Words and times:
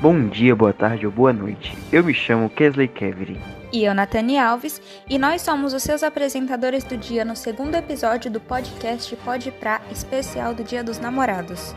Bom 0.00 0.28
dia, 0.28 0.54
boa 0.54 0.74
tarde 0.74 1.06
ou 1.06 1.12
boa 1.12 1.32
noite. 1.32 1.76
Eu 1.90 2.04
me 2.04 2.12
chamo 2.12 2.50
Kesley 2.50 2.86
Kevery. 2.86 3.40
E 3.72 3.84
eu, 3.84 3.94
Natane 3.94 4.38
Alves, 4.38 4.80
e 5.08 5.18
nós 5.18 5.40
somos 5.42 5.72
os 5.72 5.82
seus 5.82 6.02
apresentadores 6.02 6.84
do 6.84 6.96
dia 6.96 7.24
no 7.24 7.34
segundo 7.34 7.74
episódio 7.74 8.30
do 8.30 8.38
podcast 8.38 9.14
Pode 9.16 9.50
Pra, 9.50 9.80
especial 9.90 10.54
do 10.54 10.62
Dia 10.62 10.84
dos 10.84 10.98
Namorados. 10.98 11.74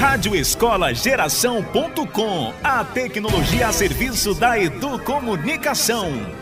Rádio 0.00 0.34
Escola 0.34 0.92
Geração.com, 0.92 2.52
a 2.62 2.84
tecnologia 2.84 3.68
a 3.68 3.72
serviço 3.72 4.34
da 4.34 4.58
educomunicação. 4.58 6.41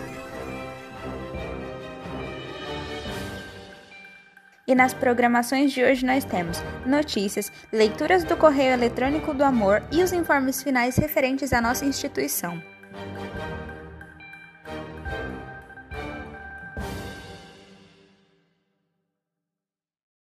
E 4.71 4.75
nas 4.77 4.95
programações 4.95 5.73
de 5.73 5.83
hoje 5.83 6.07
nós 6.07 6.25
temos 6.25 6.59
notícias, 6.87 7.51
leituras 7.73 8.23
do 8.23 8.37
correio 8.37 8.73
eletrônico 8.73 9.35
do 9.35 9.43
amor 9.43 9.83
e 9.91 10.01
os 10.01 10.13
informes 10.13 10.63
finais 10.63 10.95
referentes 10.95 11.53
à 11.53 11.61
nossa 11.61 11.85
instituição. 11.85 12.63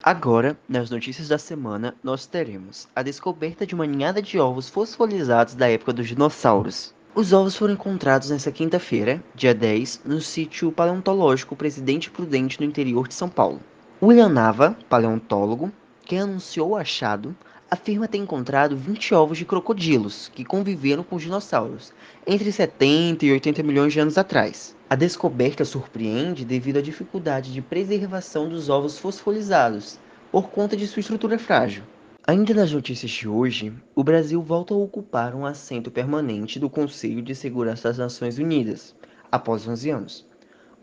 Agora, 0.03 0.57
nas 0.67 0.89
notícias 0.89 1.29
da 1.29 1.37
semana, 1.37 1.95
nós 2.03 2.25
teremos 2.25 2.89
a 2.97 3.03
descoberta 3.03 3.67
de 3.67 3.75
uma 3.75 3.87
ninhada 3.87 4.23
de 4.23 4.39
ovos 4.39 4.71
fosforizados 4.71 5.55
da 5.55 5.69
época 5.69 5.93
dos 5.93 6.09
dinossauros. 6.09 6.95
Os 7.15 7.35
ovos 7.35 7.57
foram 7.57 7.75
encontrados 7.75 8.31
nesta 8.31 8.51
quinta-feira, 8.51 9.23
dia 9.35 9.53
10, 9.53 10.01
no 10.07 10.19
sítio 10.19 10.73
paleontológico 10.73 11.55
Presidente 11.55 12.11
Prudente 12.11 12.59
no 12.59 12.65
interior 12.65 13.07
de 13.07 13.13
São 13.13 13.29
Paulo. 13.29 13.61
William 14.03 14.31
Nava, 14.31 14.75
paleontólogo, 14.89 15.71
que 16.07 16.17
anunciou 16.17 16.71
o 16.71 16.77
achado, 16.77 17.37
afirma 17.71 18.09
ter 18.09 18.17
encontrado 18.17 18.75
20 18.75 19.15
ovos 19.15 19.37
de 19.37 19.45
crocodilos 19.45 20.31
que 20.35 20.43
conviveram 20.43 21.03
com 21.03 21.17
os 21.17 21.23
dinossauros 21.23 21.93
entre 22.27 22.51
70 22.51 23.27
e 23.27 23.33
80 23.33 23.63
milhões 23.63 23.93
de 23.93 24.01
anos 24.01 24.17
atrás. 24.17 24.75
A 24.89 24.97
descoberta 24.97 25.67
surpreende 25.67 26.47
devido 26.47 26.79
à 26.79 26.81
dificuldade 26.81 27.53
de 27.53 27.61
preservação 27.61 28.49
dos 28.49 28.71
ovos 28.71 28.99
fosforizados 28.99 29.99
por 30.33 30.49
conta 30.49 30.79
de 30.79 30.87
sua 30.87 31.01
estrutura 31.01 31.39
frágil. 31.39 31.83
Ainda 32.27 32.55
nas 32.55 32.73
notícias 32.73 33.11
de 33.11 33.29
hoje, 33.29 33.71
o 33.95 34.03
Brasil 34.03 34.41
volta 34.41 34.73
a 34.73 34.79
ocupar 34.79 35.35
um 35.35 35.45
assento 35.45 35.91
permanente 35.91 36.59
do 36.59 36.71
Conselho 36.71 37.21
de 37.21 37.35
Segurança 37.35 37.89
das 37.89 37.99
Nações 37.99 38.39
Unidas, 38.39 38.95
após 39.31 39.69
11 39.69 39.91
anos. 39.91 40.30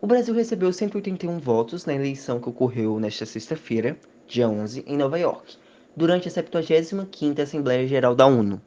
O 0.00 0.06
Brasil 0.06 0.32
recebeu 0.32 0.72
181 0.72 1.40
votos 1.40 1.84
na 1.84 1.92
eleição 1.92 2.40
que 2.40 2.48
ocorreu 2.48 3.00
nesta 3.00 3.26
sexta-feira, 3.26 3.98
dia 4.28 4.48
11, 4.48 4.84
em 4.86 4.96
Nova 4.96 5.18
York, 5.18 5.56
durante 5.96 6.28
a 6.28 6.30
75ª 6.30 7.40
Assembleia 7.40 7.84
Geral 7.84 8.14
da 8.14 8.24
ONU. 8.24 8.62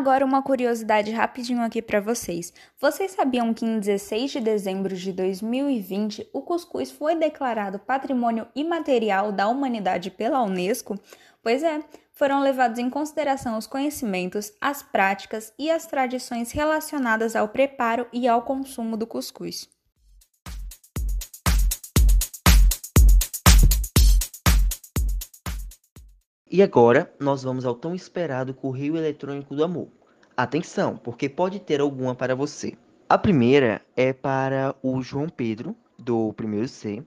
Agora 0.00 0.24
uma 0.24 0.40
curiosidade 0.40 1.10
rapidinho 1.10 1.60
aqui 1.60 1.82
para 1.82 2.00
vocês. 2.00 2.54
Vocês 2.80 3.10
sabiam 3.10 3.52
que 3.52 3.66
em 3.66 3.78
16 3.78 4.30
de 4.30 4.40
dezembro 4.40 4.96
de 4.96 5.12
2020 5.12 6.26
o 6.32 6.40
cuscuz 6.40 6.90
foi 6.90 7.14
declarado 7.14 7.78
Patrimônio 7.78 8.48
Imaterial 8.56 9.30
da 9.30 9.46
Humanidade 9.46 10.10
pela 10.10 10.42
Unesco? 10.42 10.98
Pois 11.42 11.62
é, 11.62 11.84
foram 12.14 12.40
levados 12.40 12.78
em 12.78 12.88
consideração 12.88 13.58
os 13.58 13.66
conhecimentos, 13.66 14.54
as 14.58 14.82
práticas 14.82 15.52
e 15.58 15.70
as 15.70 15.84
tradições 15.84 16.50
relacionadas 16.50 17.36
ao 17.36 17.48
preparo 17.48 18.06
e 18.10 18.26
ao 18.26 18.40
consumo 18.40 18.96
do 18.96 19.06
cuscuz. 19.06 19.68
E 26.52 26.64
agora 26.64 27.08
nós 27.20 27.44
vamos 27.44 27.64
ao 27.64 27.76
tão 27.76 27.94
esperado 27.94 28.52
correio 28.52 28.96
eletrônico 28.96 29.54
do 29.54 29.62
amor. 29.62 29.86
Atenção, 30.36 30.96
porque 30.96 31.28
pode 31.28 31.60
ter 31.60 31.80
alguma 31.80 32.12
para 32.12 32.34
você. 32.34 32.72
A 33.08 33.16
primeira 33.16 33.80
é 33.94 34.12
para 34.12 34.74
o 34.82 35.00
João 35.00 35.28
Pedro, 35.28 35.76
do 35.96 36.32
primeiro 36.32 36.66
C, 36.66 37.04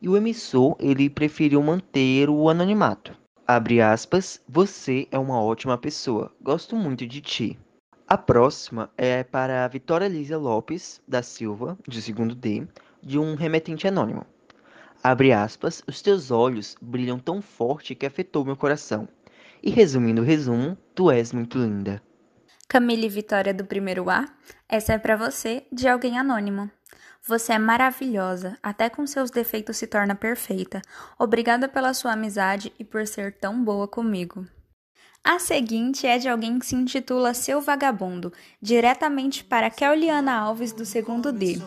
e 0.00 0.08
o 0.08 0.16
emissor 0.16 0.76
ele 0.80 1.10
preferiu 1.10 1.62
manter 1.62 2.30
o 2.30 2.48
anonimato. 2.48 3.12
Abre 3.46 3.82
aspas, 3.82 4.42
você 4.48 5.06
é 5.10 5.18
uma 5.18 5.42
ótima 5.42 5.76
pessoa. 5.76 6.32
Gosto 6.40 6.74
muito 6.74 7.06
de 7.06 7.20
ti. 7.20 7.58
A 8.08 8.16
próxima 8.16 8.90
é 8.96 9.22
para 9.22 9.64
a 9.64 9.68
Vitória 9.68 10.08
Lísia 10.08 10.38
Lopes 10.38 11.02
da 11.06 11.22
Silva, 11.22 11.76
de 11.86 12.00
segundo 12.00 12.34
D, 12.34 12.66
de 13.02 13.18
um 13.18 13.34
remetente 13.34 13.86
anônimo. 13.86 14.24
Abre 15.08 15.32
aspas, 15.32 15.84
os 15.86 16.02
teus 16.02 16.32
olhos 16.32 16.74
brilham 16.82 17.16
tão 17.16 17.40
forte 17.40 17.94
que 17.94 18.04
afetou 18.04 18.44
meu 18.44 18.56
coração. 18.56 19.08
E 19.62 19.70
resumindo 19.70 20.20
o 20.20 20.24
resumo, 20.24 20.76
tu 20.96 21.12
és 21.12 21.32
muito 21.32 21.58
linda. 21.58 22.02
Camille 22.68 23.08
Vitória 23.08 23.54
do 23.54 23.64
primeiro 23.64 24.10
A, 24.10 24.24
essa 24.68 24.94
é 24.94 24.98
para 24.98 25.14
você, 25.14 25.64
de 25.70 25.86
alguém 25.86 26.18
anônimo. 26.18 26.68
Você 27.24 27.52
é 27.52 27.58
maravilhosa, 27.58 28.58
até 28.60 28.90
com 28.90 29.06
seus 29.06 29.30
defeitos 29.30 29.76
se 29.76 29.86
torna 29.86 30.16
perfeita. 30.16 30.82
Obrigada 31.16 31.68
pela 31.68 31.94
sua 31.94 32.14
amizade 32.14 32.72
e 32.76 32.82
por 32.82 33.06
ser 33.06 33.38
tão 33.38 33.62
boa 33.62 33.86
comigo. 33.86 34.44
A 35.28 35.40
seguinte 35.40 36.06
é 36.06 36.18
de 36.18 36.28
alguém 36.28 36.56
que 36.56 36.64
se 36.64 36.76
intitula 36.76 37.34
Seu 37.34 37.60
Vagabundo, 37.60 38.32
diretamente 38.62 39.42
para 39.42 39.68
Keliana 39.68 40.32
Alves 40.32 40.72
do 40.72 40.86
segundo 40.86 41.32
D. 41.32 41.60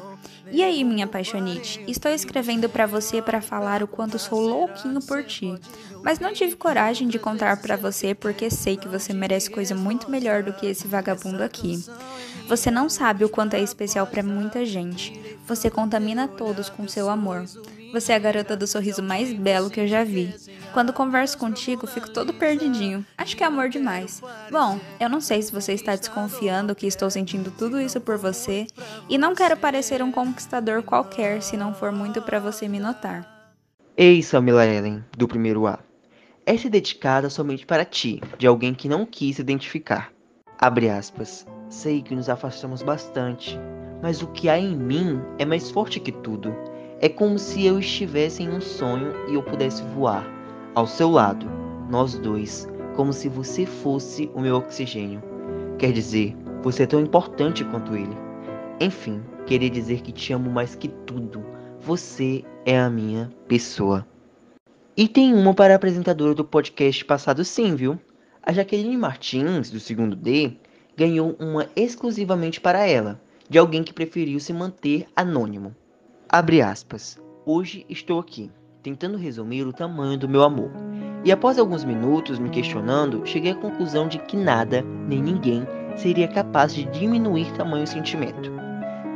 E 0.49 0.63
aí, 0.63 0.81
minha 0.81 1.05
paixonite, 1.05 1.83
estou 1.85 2.09
escrevendo 2.09 2.69
para 2.69 2.85
você 2.85 3.21
para 3.21 3.41
falar 3.41 3.83
o 3.83 3.87
quanto 3.87 4.17
sou 4.17 4.39
louquinho 4.39 5.01
por 5.01 5.25
ti, 5.25 5.53
mas 6.01 6.19
não 6.19 6.31
tive 6.31 6.55
coragem 6.55 7.09
de 7.09 7.19
contar 7.19 7.61
para 7.61 7.75
você 7.75 8.15
porque 8.15 8.49
sei 8.49 8.77
que 8.77 8.87
você 8.87 9.11
merece 9.11 9.49
coisa 9.49 9.75
muito 9.75 10.09
melhor 10.09 10.41
do 10.41 10.53
que 10.53 10.65
esse 10.65 10.87
vagabundo 10.87 11.43
aqui. 11.43 11.83
Você 12.47 12.71
não 12.71 12.87
sabe 12.87 13.25
o 13.25 13.29
quanto 13.29 13.55
é 13.55 13.59
especial 13.59 14.07
para 14.07 14.23
muita 14.23 14.65
gente. 14.65 15.37
Você 15.45 15.69
contamina 15.69 16.29
todos 16.29 16.69
com 16.69 16.87
seu 16.87 17.09
amor. 17.09 17.43
Você 17.91 18.13
é 18.13 18.15
a 18.15 18.19
garota 18.19 18.55
do 18.55 18.65
sorriso 18.65 19.03
mais 19.03 19.33
belo 19.33 19.69
que 19.69 19.81
eu 19.81 19.87
já 19.87 20.05
vi. 20.05 20.33
Quando 20.73 20.93
converso 20.93 21.37
contigo, 21.37 21.87
fico 21.87 22.11
todo 22.11 22.33
perdidinho. 22.33 23.03
Acho 23.17 23.35
que 23.35 23.43
é 23.43 23.47
amor 23.47 23.69
demais. 23.69 24.21
Bom, 24.51 24.79
eu 24.99 25.09
não 25.09 25.19
sei 25.19 25.41
se 25.41 25.51
você 25.51 25.73
está 25.73 25.95
desconfiando 25.95 26.75
que 26.75 26.85
estou 26.85 27.09
sentindo 27.09 27.49
tudo 27.49 27.81
isso 27.81 27.99
por 27.99 28.17
você 28.17 28.67
e 29.09 29.17
não 29.17 29.33
quero 29.33 29.57
parecer 29.57 30.03
um 30.03 30.11
conquistador 30.11 30.83
qualquer 30.83 31.41
se 31.41 31.57
não 31.57 31.73
for 31.73 31.91
muito 31.91 32.21
para 32.21 32.39
você 32.39 32.67
me 32.67 32.79
notar. 32.79 33.27
Ei, 33.97 34.21
Samila 34.21 34.65
Ellen, 34.65 35.03
do 35.17 35.27
primeiro 35.27 35.65
A. 35.65 35.79
Essa 36.45 36.67
é 36.67 36.69
dedicada 36.69 37.29
somente 37.29 37.65
para 37.65 37.83
ti, 37.83 38.21
de 38.37 38.45
alguém 38.45 38.73
que 38.73 38.87
não 38.87 39.05
quis 39.05 39.37
se 39.37 39.41
identificar. 39.41 40.11
Abre 40.57 40.89
aspas. 40.89 41.47
Sei 41.67 42.01
que 42.01 42.15
nos 42.15 42.29
afastamos 42.29 42.81
bastante, 42.81 43.59
mas 44.01 44.21
o 44.21 44.27
que 44.27 44.49
há 44.49 44.57
em 44.57 44.75
mim 44.75 45.19
é 45.37 45.45
mais 45.45 45.69
forte 45.69 45.99
que 45.99 46.11
tudo. 46.11 46.55
É 46.99 47.09
como 47.09 47.39
se 47.39 47.65
eu 47.65 47.79
estivesse 47.79 48.43
em 48.43 48.49
um 48.49 48.61
sonho 48.61 49.13
e 49.29 49.35
eu 49.35 49.43
pudesse 49.43 49.83
voar 49.83 50.38
ao 50.75 50.85
seu 50.85 51.09
lado, 51.09 51.47
nós 51.89 52.15
dois, 52.15 52.67
como 52.95 53.11
se 53.11 53.27
você 53.27 53.65
fosse 53.65 54.29
o 54.33 54.41
meu 54.41 54.55
oxigênio. 54.55 55.21
Quer 55.77 55.91
dizer, 55.91 56.35
você 56.61 56.83
é 56.83 56.87
tão 56.87 56.99
importante 56.99 57.63
quanto 57.65 57.95
ele. 57.95 58.15
Enfim, 58.79 59.21
queria 59.45 59.69
dizer 59.69 60.01
que 60.01 60.11
te 60.11 60.31
amo 60.31 60.49
mais 60.49 60.75
que 60.75 60.87
tudo. 60.87 61.43
Você 61.79 62.43
é 62.65 62.79
a 62.79 62.89
minha 62.89 63.31
pessoa. 63.47 64.05
E 64.95 65.07
tem 65.07 65.33
uma 65.33 65.53
para 65.53 65.73
a 65.73 65.77
apresentadora 65.77 66.35
do 66.35 66.43
podcast 66.43 67.03
passado 67.05 67.43
sim, 67.45 67.75
viu? 67.75 67.97
A 68.43 68.51
Jaqueline 68.51 68.97
Martins, 68.97 69.71
do 69.71 69.79
segundo 69.79 70.15
D, 70.15 70.57
ganhou 70.95 71.35
uma 71.39 71.67
exclusivamente 71.75 72.59
para 72.59 72.85
ela, 72.85 73.21
de 73.49 73.57
alguém 73.57 73.83
que 73.83 73.93
preferiu 73.93 74.39
se 74.39 74.51
manter 74.51 75.07
anônimo. 75.15 75.73
Abre 76.27 76.61
aspas. 76.61 77.17
Hoje 77.45 77.85
estou 77.89 78.19
aqui, 78.19 78.51
tentando 78.81 79.17
resumir 79.17 79.67
o 79.67 79.73
tamanho 79.73 80.17
do 80.17 80.29
meu 80.29 80.43
amor. 80.43 80.71
E 81.23 81.31
após 81.31 81.59
alguns 81.59 81.83
minutos 81.83 82.39
me 82.39 82.49
questionando, 82.49 83.25
cheguei 83.25 83.51
à 83.51 83.55
conclusão 83.55 84.07
de 84.07 84.19
que 84.19 84.37
nada, 84.37 84.81
nem 84.81 85.21
ninguém, 85.21 85.67
seria 85.97 86.27
capaz 86.27 86.73
de 86.73 86.85
diminuir 86.85 87.51
tamanho 87.53 87.85
sentimento. 87.85 88.51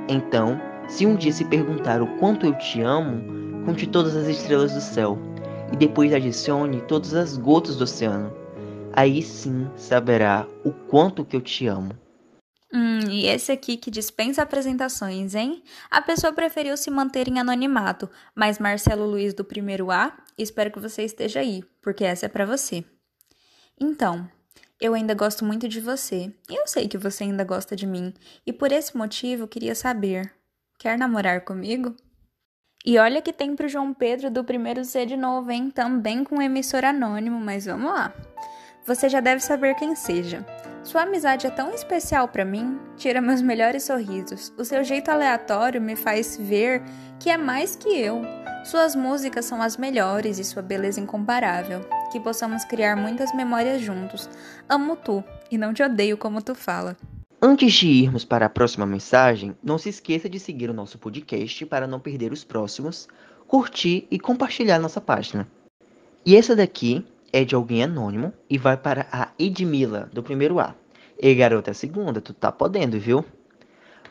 Então, 0.09 0.59
se 0.87 1.05
um 1.05 1.15
dia 1.15 1.31
se 1.31 1.45
perguntar 1.45 2.01
o 2.01 2.07
quanto 2.17 2.45
eu 2.45 2.53
te 2.57 2.81
amo, 2.81 3.63
conte 3.65 3.87
todas 3.87 4.15
as 4.15 4.27
estrelas 4.27 4.73
do 4.73 4.81
céu, 4.81 5.17
e 5.71 5.77
depois 5.77 6.13
adicione 6.13 6.81
todas 6.81 7.13
as 7.13 7.37
gotas 7.37 7.77
do 7.77 7.85
oceano. 7.85 8.31
Aí 8.91 9.21
sim 9.21 9.67
saberá 9.75 10.45
o 10.63 10.71
quanto 10.71 11.25
que 11.25 11.35
eu 11.35 11.41
te 11.41 11.65
amo. 11.67 12.02
Hum, 12.75 13.07
e 13.07 13.27
esse 13.27 13.51
aqui 13.51 13.77
que 13.77 13.91
dispensa 13.91 14.41
apresentações, 14.41 15.35
hein? 15.35 15.63
A 15.91 16.01
pessoa 16.01 16.33
preferiu 16.33 16.75
se 16.75 16.89
manter 16.89 17.27
em 17.27 17.39
anonimato, 17.39 18.09
mas 18.33 18.57
Marcelo 18.57 19.05
Luiz 19.05 19.31
do 19.35 19.45
primeiro 19.45 19.91
A, 19.91 20.11
espero 20.35 20.71
que 20.71 20.79
você 20.79 21.03
esteja 21.03 21.41
aí, 21.41 21.63
porque 21.83 22.03
essa 22.03 22.25
é 22.25 22.29
para 22.29 22.47
você. 22.47 22.83
Então, 23.79 24.27
eu 24.81 24.95
ainda 24.95 25.13
gosto 25.13 25.45
muito 25.45 25.67
de 25.69 25.79
você, 25.79 26.33
e 26.49 26.59
eu 26.59 26.65
sei 26.65 26.87
que 26.87 26.97
você 26.97 27.25
ainda 27.25 27.43
gosta 27.43 27.75
de 27.75 27.85
mim, 27.85 28.11
e 28.43 28.51
por 28.51 28.71
esse 28.71 28.97
motivo 28.97 29.47
queria 29.47 29.75
saber: 29.75 30.33
quer 30.79 30.97
namorar 30.97 31.41
comigo? 31.41 31.95
E 32.83 32.97
olha 32.97 33.21
que 33.21 33.31
tem 33.31 33.55
pro 33.55 33.69
João 33.69 33.93
Pedro 33.93 34.31
do 34.31 34.43
primeiro 34.43 34.83
C 34.83 35.05
de 35.05 35.15
novo, 35.15 35.51
hein? 35.51 35.69
Também 35.69 36.23
com 36.23 36.41
emissor 36.41 36.83
anônimo, 36.83 37.39
mas 37.39 37.65
vamos 37.65 37.91
lá. 37.91 38.11
Você 38.85 39.07
já 39.07 39.19
deve 39.19 39.41
saber 39.41 39.75
quem 39.75 39.95
seja. 39.95 40.43
Sua 40.83 41.03
amizade 41.03 41.47
é 41.47 41.49
tão 41.49 41.73
especial 41.73 42.27
para 42.27 42.43
mim, 42.43 42.77
tira 42.97 43.21
meus 43.21 43.41
melhores 43.41 43.83
sorrisos. 43.83 44.53
O 44.57 44.65
seu 44.65 44.83
jeito 44.83 45.09
aleatório 45.09 45.81
me 45.81 45.95
faz 45.95 46.37
ver 46.37 46.83
que 47.21 47.29
é 47.29 47.37
mais 47.37 47.73
que 47.73 47.87
eu. 47.87 48.21
Suas 48.65 48.93
músicas 48.93 49.45
são 49.45 49.61
as 49.61 49.77
melhores 49.77 50.39
e 50.39 50.43
sua 50.43 50.61
beleza 50.61 50.99
incomparável. 50.99 51.79
Que 52.11 52.19
possamos 52.19 52.65
criar 52.65 52.97
muitas 52.97 53.33
memórias 53.33 53.81
juntos. 53.81 54.29
Amo 54.67 54.97
tu 54.97 55.23
e 55.49 55.57
não 55.57 55.73
te 55.73 55.81
odeio 55.81 56.17
como 56.17 56.41
tu 56.41 56.53
fala. 56.53 56.97
Antes 57.41 57.73
de 57.73 57.87
irmos 57.87 58.25
para 58.25 58.45
a 58.45 58.49
próxima 58.49 58.85
mensagem, 58.85 59.55
não 59.63 59.77
se 59.77 59.87
esqueça 59.87 60.27
de 60.27 60.39
seguir 60.39 60.69
o 60.69 60.73
nosso 60.73 60.99
podcast 60.99 61.65
para 61.65 61.87
não 61.87 61.99
perder 61.99 62.33
os 62.33 62.43
próximos, 62.43 63.07
curtir 63.47 64.05
e 64.11 64.19
compartilhar 64.19 64.79
nossa 64.79 64.99
página. 64.99 65.47
E 66.25 66.35
essa 66.35 66.55
daqui 66.55 67.05
é 67.33 67.43
de 67.43 67.55
alguém 67.55 67.83
anônimo 67.83 68.31
e 68.47 68.59
vai 68.59 68.77
para 68.77 69.07
a 69.11 69.29
Edmila, 69.39 70.07
do 70.13 70.21
primeiro 70.21 70.59
A. 70.59 70.75
E 71.19 71.33
garota 71.33 71.73
segunda, 71.73 72.21
tu 72.21 72.33
tá 72.33 72.51
podendo, 72.51 72.99
viu? 72.99 73.25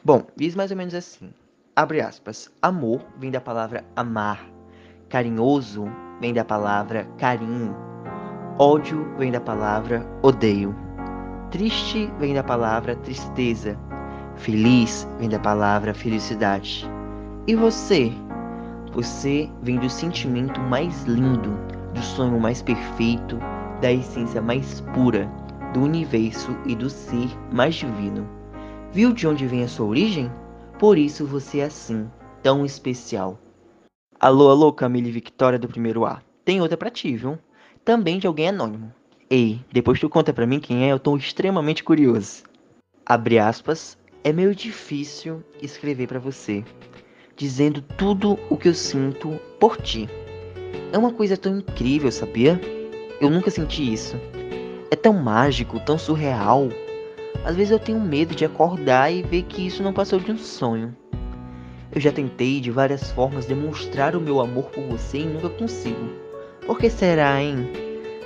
Bom, 0.04 0.26
diz 0.36 0.56
mais 0.56 0.72
ou 0.72 0.76
menos 0.76 0.94
assim. 0.94 1.32
Abre 1.76 2.00
aspas. 2.00 2.50
Amor 2.60 3.00
vem 3.18 3.30
da 3.30 3.40
palavra 3.40 3.84
amar. 3.94 4.44
Carinhoso 5.08 5.84
vem 6.20 6.34
da 6.34 6.44
palavra 6.44 7.04
carinho. 7.16 7.76
Ódio 8.58 9.06
vem 9.16 9.30
da 9.30 9.40
palavra 9.40 10.04
odeio. 10.22 10.74
Triste 11.50 12.10
vem 12.18 12.34
da 12.34 12.42
palavra 12.42 12.96
tristeza. 12.96 13.78
Feliz 14.36 15.06
vem 15.18 15.28
da 15.28 15.38
palavra 15.38 15.94
felicidade. 15.94 16.90
E 17.46 17.54
você? 17.54 18.12
Você 18.92 19.48
vem 19.62 19.78
do 19.78 19.88
sentimento 19.88 20.60
mais 20.60 21.04
lindo, 21.04 21.56
do 21.92 22.02
sonho 22.02 22.40
mais 22.40 22.62
perfeito, 22.62 23.38
da 23.80 23.92
essência 23.92 24.40
mais 24.40 24.80
pura, 24.94 25.30
do 25.72 25.82
universo 25.82 26.56
e 26.66 26.74
do 26.74 26.88
ser 26.88 27.28
mais 27.52 27.74
divino. 27.74 28.28
Viu 28.92 29.12
de 29.12 29.26
onde 29.26 29.46
vem 29.46 29.62
a 29.64 29.68
sua 29.68 29.86
origem? 29.86 30.30
Por 30.78 30.98
isso 30.98 31.26
você 31.26 31.58
é 31.58 31.64
assim, 31.64 32.10
tão 32.42 32.64
especial. 32.64 33.38
Alô, 34.18 34.50
alô, 34.50 34.72
Camille 34.72 35.10
Victoria 35.10 35.58
do 35.58 35.68
primeiro 35.68 36.04
A. 36.04 36.22
Tem 36.44 36.60
outra 36.60 36.76
pra 36.76 36.90
ti, 36.90 37.16
viu? 37.16 37.38
Também 37.84 38.18
de 38.18 38.26
alguém 38.26 38.48
anônimo. 38.48 38.92
Ei, 39.28 39.60
depois 39.72 39.98
tu 39.98 40.08
conta 40.08 40.32
pra 40.32 40.46
mim 40.46 40.60
quem 40.60 40.84
é, 40.84 40.92
eu 40.92 40.98
tô 40.98 41.16
extremamente 41.16 41.82
curioso. 41.82 42.42
Abre 43.04 43.38
aspas, 43.38 43.98
é 44.22 44.32
meio 44.32 44.54
difícil 44.54 45.42
escrever 45.60 46.06
para 46.06 46.20
você, 46.20 46.64
dizendo 47.36 47.82
tudo 47.82 48.38
o 48.48 48.56
que 48.56 48.68
eu 48.68 48.74
sinto 48.74 49.40
por 49.58 49.76
ti. 49.78 50.08
É 50.92 50.98
uma 50.98 51.12
coisa 51.12 51.36
tão 51.36 51.58
incrível, 51.58 52.10
sabia? 52.12 52.60
Eu 53.20 53.30
nunca 53.30 53.50
senti 53.50 53.92
isso. 53.92 54.16
É 54.90 54.96
tão 54.96 55.12
mágico, 55.12 55.80
tão 55.80 55.96
surreal. 55.96 56.68
Às 57.44 57.56
vezes 57.56 57.70
eu 57.70 57.78
tenho 57.78 58.00
medo 58.00 58.34
de 58.34 58.44
acordar 58.44 59.12
e 59.12 59.22
ver 59.22 59.42
que 59.42 59.66
isso 59.66 59.82
não 59.82 59.92
passou 59.92 60.20
de 60.20 60.30
um 60.30 60.38
sonho. 60.38 60.94
Eu 61.94 62.00
já 62.00 62.10
tentei 62.10 62.60
de 62.60 62.70
várias 62.70 63.10
formas 63.12 63.46
demonstrar 63.46 64.16
o 64.16 64.20
meu 64.20 64.40
amor 64.40 64.64
por 64.70 64.82
você 64.84 65.18
e 65.18 65.26
nunca 65.26 65.48
consigo. 65.50 66.10
Por 66.66 66.78
que 66.78 66.88
será, 66.88 67.42
hein? 67.42 67.68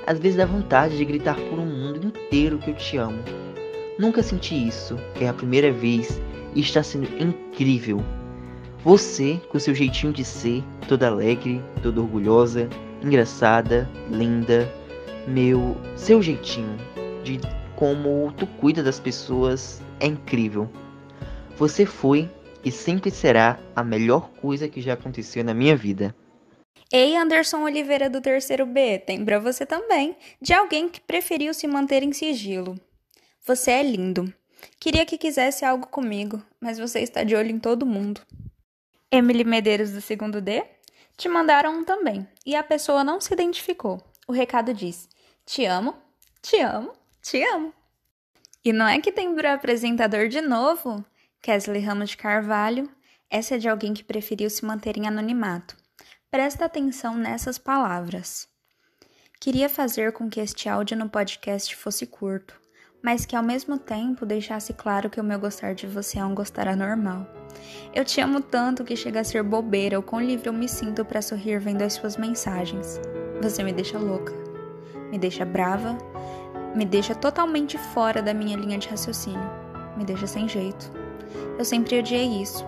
Às 0.06 0.18
vezes 0.18 0.36
dá 0.36 0.46
vontade 0.46 0.96
de 0.96 1.04
gritar 1.04 1.36
por 1.36 1.58
um 1.58 1.66
mundo 1.66 2.06
inteiro 2.06 2.58
que 2.58 2.70
eu 2.70 2.74
te 2.74 2.96
amo. 2.96 3.18
Nunca 3.98 4.22
senti 4.22 4.54
isso, 4.68 4.96
é 5.20 5.26
a 5.26 5.32
primeira 5.32 5.72
vez 5.72 6.20
e 6.54 6.60
está 6.60 6.82
sendo 6.82 7.08
incrível. 7.20 8.02
Você, 8.86 9.40
com 9.48 9.58
seu 9.58 9.74
jeitinho 9.74 10.12
de 10.12 10.24
ser, 10.24 10.62
toda 10.86 11.08
alegre, 11.08 11.60
toda 11.82 12.00
orgulhosa, 12.00 12.68
engraçada, 13.02 13.90
linda, 14.08 14.72
meu, 15.26 15.76
seu 15.96 16.22
jeitinho 16.22 16.76
de 17.24 17.40
como 17.74 18.32
tu 18.36 18.46
cuida 18.46 18.84
das 18.84 19.00
pessoas 19.00 19.82
é 19.98 20.06
incrível. 20.06 20.70
Você 21.56 21.84
foi 21.84 22.30
e 22.64 22.70
sempre 22.70 23.10
será 23.10 23.58
a 23.74 23.82
melhor 23.82 24.30
coisa 24.40 24.68
que 24.68 24.80
já 24.80 24.92
aconteceu 24.92 25.42
na 25.42 25.52
minha 25.52 25.74
vida. 25.74 26.14
Ei, 26.92 27.16
Anderson 27.16 27.64
Oliveira 27.64 28.08
do 28.08 28.20
terceiro 28.20 28.64
B, 28.64 29.00
tem 29.00 29.24
pra 29.24 29.40
você 29.40 29.66
também, 29.66 30.14
de 30.40 30.52
alguém 30.52 30.88
que 30.88 31.00
preferiu 31.00 31.52
se 31.52 31.66
manter 31.66 32.04
em 32.04 32.12
sigilo. 32.12 32.78
Você 33.44 33.72
é 33.72 33.82
lindo. 33.82 34.32
Queria 34.78 35.04
que 35.04 35.18
quisesse 35.18 35.64
algo 35.64 35.88
comigo, 35.88 36.40
mas 36.60 36.78
você 36.78 37.00
está 37.00 37.24
de 37.24 37.34
olho 37.34 37.50
em 37.50 37.58
todo 37.58 37.84
mundo. 37.84 38.20
Emily 39.10 39.44
Medeiros 39.44 39.92
do 39.92 40.00
segundo 40.00 40.40
D? 40.40 40.64
Te 41.16 41.28
mandaram 41.28 41.78
um 41.78 41.84
também, 41.84 42.28
e 42.44 42.54
a 42.54 42.62
pessoa 42.62 43.04
não 43.04 43.20
se 43.20 43.32
identificou. 43.32 44.02
O 44.26 44.32
recado 44.32 44.74
diz: 44.74 45.08
Te 45.44 45.64
amo, 45.64 45.94
te 46.42 46.60
amo, 46.60 46.92
te 47.22 47.42
amo. 47.42 47.72
E 48.64 48.72
não 48.72 48.86
é 48.86 49.00
que 49.00 49.12
tem 49.12 49.34
pro 49.34 49.48
apresentador 49.48 50.28
de 50.28 50.40
novo? 50.40 51.04
Kesley 51.40 51.80
Ramos 51.80 52.10
de 52.10 52.16
Carvalho. 52.16 52.90
Essa 53.30 53.54
é 53.54 53.58
de 53.58 53.68
alguém 53.68 53.94
que 53.94 54.02
preferiu 54.02 54.50
se 54.50 54.64
manter 54.64 54.96
em 54.96 55.06
anonimato. 55.06 55.76
Presta 56.30 56.64
atenção 56.64 57.14
nessas 57.14 57.58
palavras. 57.58 58.48
Queria 59.40 59.68
fazer 59.68 60.12
com 60.12 60.28
que 60.28 60.40
este 60.40 60.68
áudio 60.68 60.96
no 60.96 61.08
podcast 61.08 61.76
fosse 61.76 62.06
curto, 62.06 62.60
mas 63.06 63.24
que 63.24 63.36
ao 63.36 63.42
mesmo 63.42 63.78
tempo 63.78 64.26
deixasse 64.26 64.72
claro 64.72 65.08
que 65.08 65.20
o 65.20 65.22
meu 65.22 65.38
gostar 65.38 65.76
de 65.76 65.86
você 65.86 66.18
é 66.18 66.24
um 66.24 66.34
gostar 66.34 66.66
anormal. 66.66 67.24
Eu 67.94 68.04
te 68.04 68.20
amo 68.20 68.40
tanto 68.40 68.82
que 68.82 68.96
chega 68.96 69.20
a 69.20 69.24
ser 69.24 69.44
bobeira 69.44 69.96
o 69.96 70.02
quão 70.02 70.20
livre 70.20 70.48
eu 70.48 70.52
me 70.52 70.68
sinto 70.68 71.04
para 71.04 71.22
sorrir 71.22 71.60
vendo 71.60 71.82
as 71.82 71.92
suas 71.92 72.16
mensagens. 72.16 73.00
Você 73.40 73.62
me 73.62 73.72
deixa 73.72 73.96
louca, 73.96 74.32
me 75.08 75.18
deixa 75.18 75.44
brava, 75.44 75.96
me 76.74 76.84
deixa 76.84 77.14
totalmente 77.14 77.78
fora 77.78 78.20
da 78.20 78.34
minha 78.34 78.56
linha 78.56 78.76
de 78.76 78.88
raciocínio, 78.88 79.50
me 79.96 80.04
deixa 80.04 80.26
sem 80.26 80.48
jeito. 80.48 80.90
Eu 81.56 81.64
sempre 81.64 82.00
odiei 82.00 82.42
isso 82.42 82.66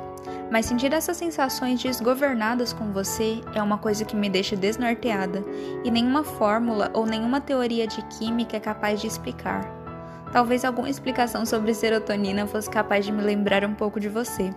mas 0.51 0.65
sentir 0.65 0.93
essas 0.95 1.17
sensações 1.17 1.83
desgovernadas 1.83 2.73
com 2.73 2.91
você 2.91 3.43
é 3.55 3.63
uma 3.63 3.77
coisa 3.77 4.05
que 4.05 4.17
me 4.17 4.31
deixa 4.31 4.57
desnorteada 4.57 5.45
e 5.85 5.91
nenhuma 5.91 6.25
fórmula 6.25 6.91
ou 6.95 7.05
nenhuma 7.05 7.39
teoria 7.39 7.87
de 7.87 8.01
química 8.17 8.57
é 8.57 8.61
capaz 8.61 8.99
de 9.01 9.07
explicar. 9.07 9.78
Talvez 10.33 10.65
alguma 10.65 10.91
explicação 10.91 11.47
sobre 11.47 11.75
serotonina 11.75 12.47
fosse 12.47 12.69
capaz 12.69 13.05
de 13.05 13.13
me 13.13 13.23
lembrar 13.23 13.65
um 13.65 13.75
pouco 13.75 13.99
de 13.99 14.09
você, 14.09 14.51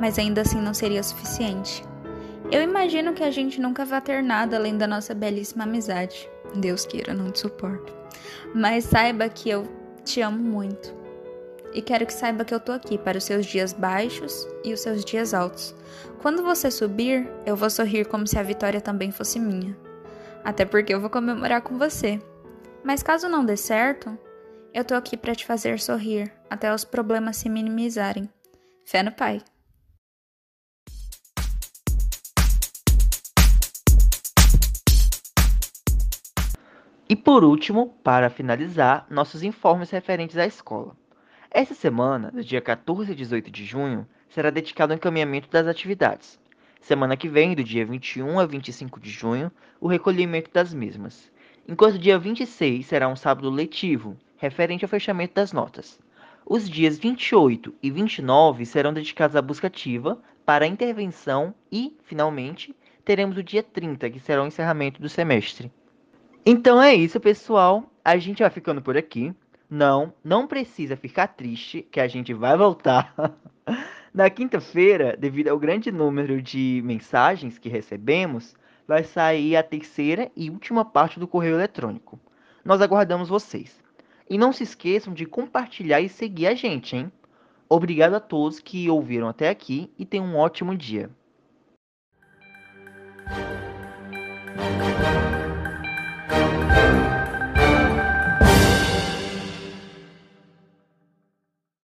mas 0.00 0.18
ainda 0.18 0.42
assim 0.42 0.60
não 0.60 0.72
seria 0.72 1.02
suficiente. 1.02 1.84
Eu 2.50 2.62
imagino 2.62 3.12
que 3.12 3.24
a 3.24 3.30
gente 3.30 3.60
nunca 3.60 3.84
vai 3.84 4.00
ter 4.00 4.22
nada 4.22 4.56
além 4.56 4.78
da 4.78 4.86
nossa 4.86 5.12
belíssima 5.12 5.64
amizade. 5.64 6.28
Deus 6.54 6.86
queira, 6.86 7.12
não 7.12 7.32
te 7.32 7.40
suporto. 7.40 7.92
Mas 8.54 8.84
saiba 8.84 9.28
que 9.28 9.50
eu 9.50 9.66
te 10.04 10.20
amo 10.20 10.38
muito 10.38 10.94
e 11.76 11.82
quero 11.82 12.06
que 12.06 12.14
saiba 12.14 12.44
que 12.44 12.54
eu 12.54 12.60
tô 12.60 12.72
aqui 12.72 12.96
para 12.96 13.18
os 13.18 13.24
seus 13.24 13.44
dias 13.44 13.72
baixos 13.72 14.48
e 14.64 14.72
os 14.72 14.80
seus 14.80 15.04
dias 15.04 15.34
altos. 15.34 15.74
Quando 16.22 16.42
você 16.42 16.70
subir, 16.70 17.28
eu 17.44 17.54
vou 17.54 17.68
sorrir 17.68 18.06
como 18.06 18.26
se 18.26 18.38
a 18.38 18.42
vitória 18.42 18.80
também 18.80 19.10
fosse 19.10 19.38
minha. 19.38 19.76
Até 20.42 20.64
porque 20.64 20.94
eu 20.94 21.00
vou 21.00 21.10
comemorar 21.10 21.60
com 21.60 21.76
você. 21.76 22.18
Mas 22.82 23.02
caso 23.02 23.28
não 23.28 23.44
dê 23.44 23.56
certo, 23.56 24.16
eu 24.76 24.84
tô 24.84 24.94
aqui 24.94 25.16
para 25.16 25.34
te 25.34 25.46
fazer 25.46 25.80
sorrir 25.80 26.30
até 26.50 26.72
os 26.74 26.84
problemas 26.84 27.38
se 27.38 27.48
minimizarem. 27.48 28.28
Fé 28.84 29.02
no 29.02 29.10
Pai. 29.10 29.40
E 37.08 37.16
por 37.16 37.42
último, 37.42 37.98
para 38.04 38.28
finalizar, 38.28 39.06
nossos 39.08 39.42
informes 39.42 39.88
referentes 39.88 40.36
à 40.36 40.44
escola. 40.44 40.94
Essa 41.50 41.72
semana, 41.72 42.30
do 42.30 42.44
dia 42.44 42.60
14 42.60 43.12
a 43.12 43.14
18 43.14 43.50
de 43.50 43.64
junho, 43.64 44.06
será 44.28 44.50
dedicado 44.50 44.92
ao 44.92 44.98
encaminhamento 44.98 45.48
das 45.48 45.66
atividades. 45.66 46.38
Semana 46.82 47.16
que 47.16 47.30
vem, 47.30 47.54
do 47.54 47.64
dia 47.64 47.86
21 47.86 48.38
a 48.38 48.44
25 48.44 49.00
de 49.00 49.08
junho, 49.08 49.50
o 49.80 49.88
recolhimento 49.88 50.50
das 50.52 50.74
mesmas. 50.74 51.32
Enquanto 51.66 51.98
dia 51.98 52.18
26 52.18 52.84
será 52.84 53.08
um 53.08 53.16
sábado 53.16 53.48
letivo, 53.48 54.18
referente 54.36 54.84
ao 54.84 54.88
fechamento 54.88 55.34
das 55.34 55.52
notas. 55.52 55.98
Os 56.44 56.68
dias 56.68 56.98
28 56.98 57.74
e 57.82 57.90
29 57.90 58.64
serão 58.64 58.92
dedicados 58.92 59.34
à 59.34 59.42
busca 59.42 59.66
ativa 59.66 60.20
para 60.44 60.64
a 60.64 60.68
intervenção 60.68 61.52
e, 61.72 61.96
finalmente, 62.04 62.74
teremos 63.04 63.36
o 63.36 63.42
dia 63.42 63.62
30, 63.62 64.08
que 64.10 64.20
será 64.20 64.42
o 64.42 64.46
encerramento 64.46 65.00
do 65.02 65.08
semestre. 65.08 65.72
Então 66.44 66.80
é 66.80 66.94
isso, 66.94 67.18
pessoal. 67.18 67.90
A 68.04 68.16
gente 68.16 68.42
vai 68.42 68.50
ficando 68.50 68.80
por 68.80 68.96
aqui. 68.96 69.34
Não, 69.68 70.12
não 70.22 70.46
precisa 70.46 70.96
ficar 70.96 71.26
triste, 71.26 71.82
que 71.90 71.98
a 71.98 72.06
gente 72.06 72.32
vai 72.32 72.56
voltar. 72.56 73.12
Na 74.14 74.30
quinta-feira, 74.30 75.16
devido 75.16 75.48
ao 75.48 75.58
grande 75.58 75.90
número 75.90 76.40
de 76.40 76.80
mensagens 76.84 77.58
que 77.58 77.68
recebemos, 77.68 78.54
vai 78.86 79.02
sair 79.02 79.56
a 79.56 79.62
terceira 79.62 80.30
e 80.36 80.48
última 80.48 80.84
parte 80.84 81.18
do 81.18 81.26
correio 81.26 81.56
eletrônico. 81.56 82.18
Nós 82.64 82.80
aguardamos 82.80 83.28
vocês. 83.28 83.84
E 84.28 84.36
não 84.36 84.52
se 84.52 84.64
esqueçam 84.64 85.14
de 85.14 85.24
compartilhar 85.24 86.00
e 86.00 86.08
seguir 86.08 86.48
a 86.48 86.54
gente, 86.54 86.96
hein? 86.96 87.12
Obrigado 87.68 88.14
a 88.14 88.20
todos 88.20 88.60
que 88.60 88.88
ouviram 88.90 89.28
até 89.28 89.48
aqui 89.48 89.90
e 89.98 90.04
tenham 90.04 90.26
um 90.26 90.36
ótimo 90.36 90.76
dia. 90.76 91.10